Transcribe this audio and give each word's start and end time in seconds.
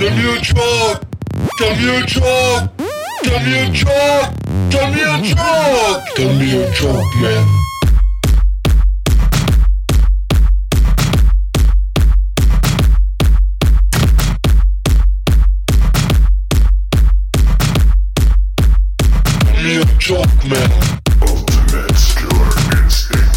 the 0.00 0.10
mutual, 0.16 0.96
the 1.58 1.68
mutual, 1.76 2.70
the 3.22 3.36
mutual, 3.44 4.16
the 4.70 4.82
mutual, 4.94 6.02
the 6.16 6.24
mutual, 6.38 7.04
man. 7.20 7.59
Shockman. 20.10 20.70
Ultimate 21.22 21.94
Killer 22.18 22.80
Instinct. 22.82 23.30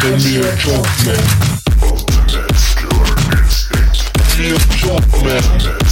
Give 0.00 0.18
me 0.24 0.32
a 0.38 0.56
chunk. 0.56 1.51
Gentlemen. 5.00 5.91